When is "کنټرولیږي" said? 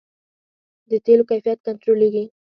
1.67-2.23